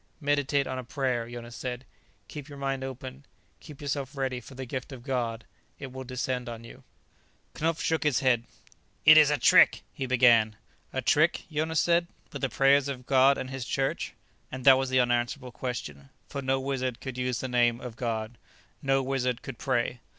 "Meditate 0.19 0.65
on 0.65 0.79
a 0.79 0.83
prayer," 0.83 1.29
Jonas 1.29 1.55
said. 1.55 1.85
"Keep 2.27 2.49
your 2.49 2.57
mind 2.57 2.83
open, 2.83 3.23
keep 3.59 3.79
yourself 3.81 4.17
ready 4.17 4.39
for 4.39 4.55
the 4.55 4.65
gift 4.65 4.91
of 4.91 5.03
God. 5.03 5.45
It 5.77 5.91
will 5.91 6.03
descend 6.03 6.49
on 6.49 6.63
you." 6.63 6.81
Knupf 7.53 7.79
shook 7.79 8.01
his 8.01 8.19
head. 8.21 8.45
"It 9.05 9.15
is 9.15 9.29
a 9.29 9.37
trick" 9.37 9.83
he 9.93 10.07
began. 10.07 10.55
"A 10.91 11.03
trick?" 11.03 11.45
Jonas 11.51 11.81
said. 11.81 12.07
"With 12.33 12.41
the 12.41 12.49
prayers 12.49 12.87
of 12.87 13.05
God 13.05 13.37
and 13.37 13.51
His 13.51 13.63
Church?" 13.63 14.15
And 14.51 14.65
that 14.65 14.79
was 14.79 14.89
the 14.89 14.99
unanswerable 14.99 15.51
question. 15.51 16.09
For 16.27 16.41
no 16.41 16.59
wizard 16.59 16.99
could 16.99 17.19
use 17.19 17.39
the 17.39 17.47
name 17.47 17.79
of 17.79 17.95
God, 17.95 18.39
no 18.81 19.03
wizard 19.03 19.43
could 19.43 19.59
pray. 19.59 19.99